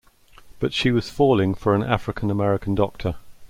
But 0.59 0.73
she 0.73 0.89
was 0.89 1.11
falling 1.11 1.53
for 1.53 1.75
an 1.75 1.83
African-American 1.83 2.73
doctor. 2.73 3.17